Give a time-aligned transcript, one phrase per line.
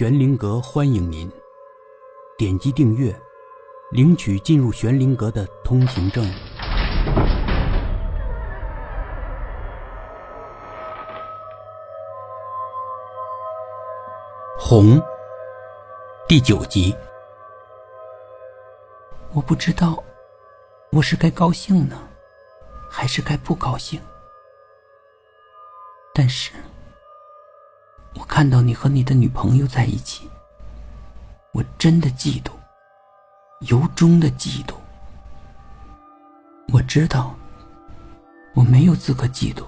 [0.00, 1.30] 玄灵阁欢迎您，
[2.38, 3.14] 点击订阅，
[3.90, 6.24] 领取进入玄灵阁的通行证。
[14.58, 14.98] 红，
[16.26, 16.96] 第九集。
[19.34, 20.02] 我不知道，
[20.92, 22.08] 我是该高兴呢，
[22.88, 24.00] 还是该不高兴？
[26.14, 26.54] 但是。
[28.20, 30.28] 我看到你和你的女朋友在一起，
[31.52, 32.50] 我真的嫉妒，
[33.60, 34.74] 由衷的嫉妒。
[36.70, 37.34] 我知道
[38.52, 39.64] 我没有资格嫉妒，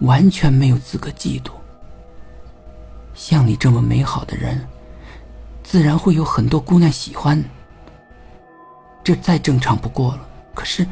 [0.00, 1.50] 完全没有资格嫉妒。
[3.12, 4.66] 像你这么美好的人，
[5.62, 7.44] 自然会有很多姑娘喜欢，
[9.04, 10.26] 这再正常不过了。
[10.54, 10.86] 可是，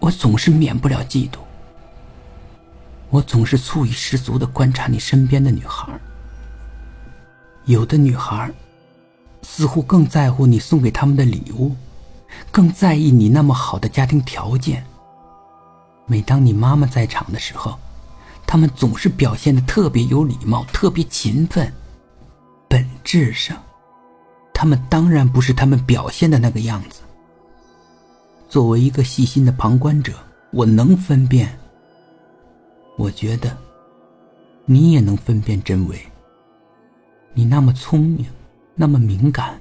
[0.00, 1.40] 我总是免不了嫉妒。
[3.12, 5.86] 我总是醋意十足的观察你身边的女孩
[7.66, 8.50] 有的女孩
[9.42, 11.76] 似乎更在乎你送给他们的礼物，
[12.50, 14.82] 更在意你那么好的家庭条件。
[16.06, 17.78] 每当你妈妈在场的时候，
[18.46, 21.70] 她们总是表现的特别有礼貌，特别勤奋。
[22.66, 23.62] 本质上，
[24.54, 27.02] 她们当然不是她们表现的那个样子。
[28.48, 30.14] 作为一个细心的旁观者，
[30.50, 31.58] 我能分辨。
[32.96, 33.56] 我觉得，
[34.66, 35.98] 你也能分辨真伪。
[37.34, 38.26] 你那么聪明，
[38.74, 39.58] 那么敏感，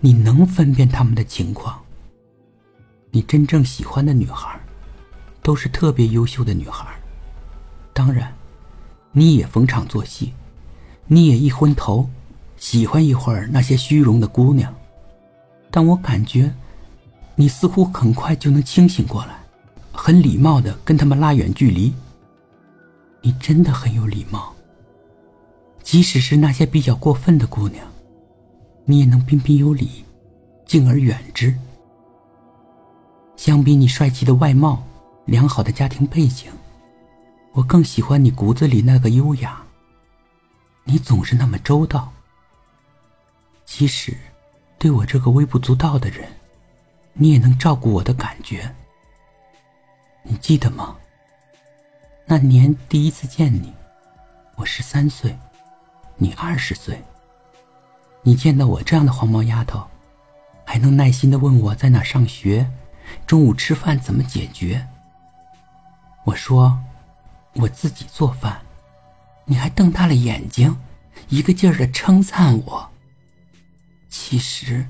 [0.00, 1.80] 你能分辨他们的情况。
[3.10, 4.60] 你真正喜欢的女孩，
[5.42, 6.86] 都是特别优秀的女孩。
[7.94, 8.32] 当然，
[9.12, 10.32] 你也逢场作戏，
[11.06, 12.08] 你也一昏头，
[12.56, 14.74] 喜欢一会儿那些虚荣的姑娘。
[15.70, 16.54] 但我感觉，
[17.34, 19.42] 你似乎很快就能清醒过来，
[19.90, 21.92] 很礼貌的跟他们拉远距离。
[23.22, 24.52] 你真的很有礼貌，
[25.80, 27.86] 即使是那些比较过分的姑娘，
[28.84, 30.04] 你也能彬彬有礼，
[30.66, 31.56] 敬而远之。
[33.36, 34.82] 相比你帅气的外貌、
[35.24, 36.50] 良好的家庭背景，
[37.52, 39.62] 我更喜欢你骨子里那个优雅。
[40.84, 42.12] 你总是那么周到，
[43.64, 44.16] 即使
[44.78, 46.28] 对我这个微不足道的人，
[47.12, 48.74] 你也能照顾我的感觉。
[50.24, 50.96] 你记得吗？
[52.32, 53.74] 那年第一次见你，
[54.54, 55.36] 我十三岁，
[56.16, 56.98] 你二十岁。
[58.22, 59.86] 你见到我这样的黄毛丫头，
[60.64, 62.66] 还能耐心的问我在哪上学，
[63.26, 64.88] 中午吃饭怎么解决。
[66.24, 66.82] 我说
[67.52, 68.62] 我自己做饭，
[69.44, 70.74] 你还瞪大了眼睛，
[71.28, 72.90] 一个劲儿的称赞我。
[74.08, 74.86] 其实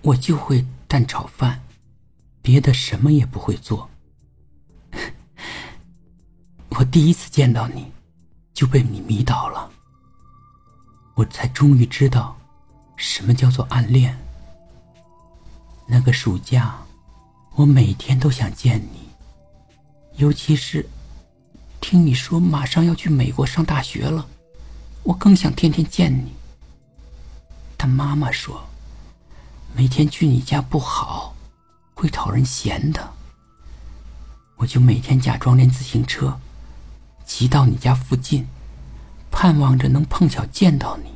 [0.00, 1.60] 我就会蛋炒饭，
[2.40, 3.90] 别的什么也不会做。
[6.78, 7.90] 我第一次见到你，
[8.54, 9.68] 就被你迷倒了。
[11.16, 12.38] 我才终于知道，
[12.94, 14.16] 什么叫做暗恋。
[15.88, 16.78] 那个暑假，
[17.56, 19.08] 我每天都想见你，
[20.18, 20.88] 尤其是
[21.80, 24.24] 听你说马上要去美国上大学了，
[25.02, 26.32] 我更想天天见你。
[27.76, 28.64] 但妈妈说，
[29.74, 31.34] 每天去你家不好，
[31.94, 33.14] 会讨人嫌的。
[34.54, 36.38] 我就每天假装练自行车。
[37.28, 38.48] 骑到你家附近，
[39.30, 41.12] 盼望着能碰巧见到你。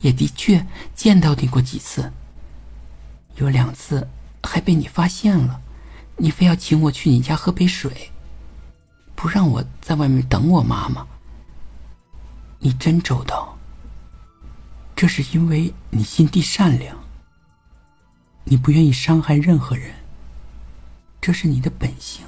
[0.00, 2.12] 也的确见到你过几次，
[3.36, 4.08] 有两次
[4.42, 5.62] 还被你发现了，
[6.16, 8.10] 你非要请我去你家喝杯水，
[9.14, 11.06] 不让我在外面等我妈妈。
[12.58, 13.56] 你真周到，
[14.96, 16.96] 这是因为你心地善良，
[18.42, 19.94] 你不愿意伤害任何人，
[21.20, 22.26] 这是你的本性。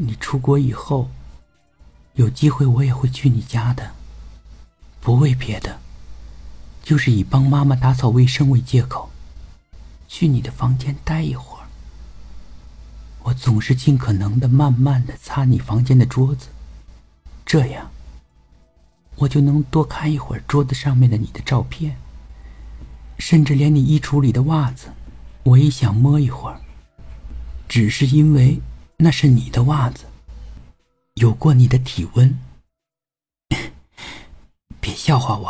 [0.00, 1.10] 你出国以后，
[2.14, 3.90] 有机会我也会去你家的。
[5.00, 5.80] 不为别的，
[6.84, 9.10] 就是以帮妈妈打扫卫生为借口，
[10.06, 11.66] 去你的房间待一会儿。
[13.24, 16.46] 我总是尽可能的慢慢的擦你房间的桌子，
[17.44, 17.90] 这样，
[19.16, 21.96] 我就能多看一会儿桌子上面的你的照片，
[23.18, 24.86] 甚至连你衣橱里的袜子，
[25.42, 26.60] 我也想摸一会儿，
[27.68, 28.60] 只是因为。
[29.00, 30.06] 那是你的袜子，
[31.14, 32.36] 有过你的体温。
[34.80, 35.48] 别笑话我，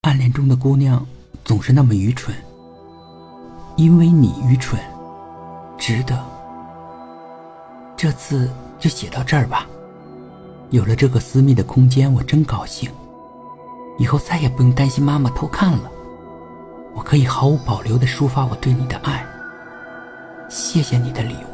[0.00, 1.06] 暗恋中的姑娘
[1.44, 2.34] 总是那么愚蠢。
[3.76, 4.82] 因为你愚蠢，
[5.78, 6.20] 值得。
[7.96, 9.68] 这次就写到这儿吧。
[10.70, 12.90] 有了这个私密的空间，我真高兴。
[13.96, 15.88] 以后再也不用担心妈妈偷看了，
[16.96, 19.24] 我可以毫无保留的抒发我对你的爱。
[20.50, 21.53] 谢谢你的礼物。